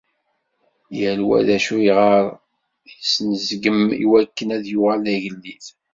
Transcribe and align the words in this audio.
Yal 0.99 1.19
wa 1.27 1.37
d 1.45 1.49
acu 1.57 1.75
iɣer 1.89 2.23
yesnezgem 2.97 3.79
iwakken 4.03 4.49
ad 4.55 4.65
yuɣal 4.71 4.99
d 5.05 5.07
agellid. 5.13 5.65